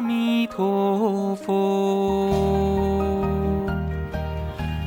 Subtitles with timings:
[0.00, 2.30] 弥陀佛，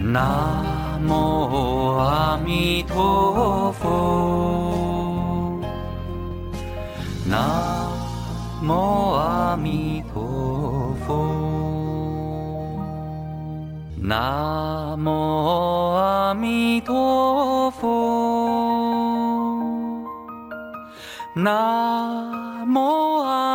[0.01, 0.73] 南。
[1.03, 5.59] 南无阿弥陀佛，
[7.27, 7.37] 南
[8.61, 11.27] 无阿弥陀佛，
[14.01, 15.09] 南无
[15.95, 17.81] 阿弥陀佛，
[21.35, 23.19] 南无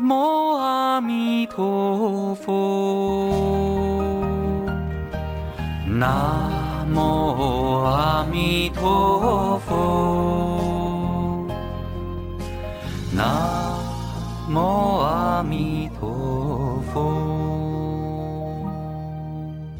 [0.00, 2.50] 无阿弥陀佛，
[5.86, 6.72] 南。
[6.92, 11.46] 南无阿弥陀佛，
[13.14, 13.24] 南
[14.50, 17.14] 无阿弥陀佛，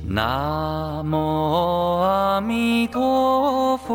[0.06, 1.16] 南无
[2.00, 3.90] 阿弥陀佛，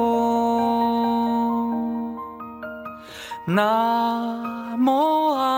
[3.47, 5.33] 南无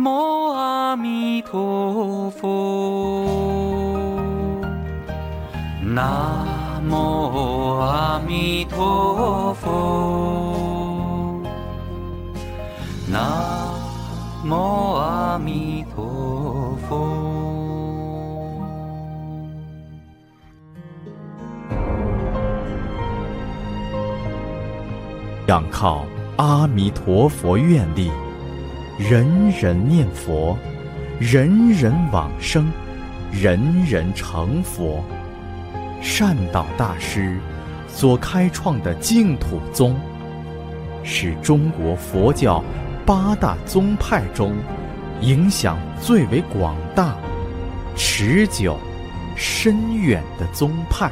[0.00, 3.26] 南无阿弥陀佛，
[5.84, 6.46] 南
[6.88, 11.42] 无阿弥陀佛，
[13.12, 13.20] 南
[14.42, 17.06] 无阿弥陀佛。
[25.46, 26.06] 仰靠
[26.38, 28.10] 阿弥陀佛愿力，
[29.00, 30.58] 人人念佛，
[31.18, 32.70] 人人往生，
[33.32, 35.02] 人人成佛。
[36.02, 37.40] 善导大师
[37.88, 39.98] 所开创的净土宗，
[41.02, 42.62] 是中国佛教
[43.06, 44.54] 八大宗派中
[45.22, 47.16] 影响最为广大、
[47.96, 48.78] 持久、
[49.34, 51.10] 深远的宗派，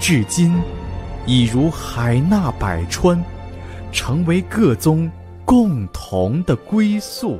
[0.00, 0.58] 至今
[1.26, 3.22] 已如海纳百川，
[3.92, 5.10] 成为各宗
[5.44, 7.38] 共同的归宿。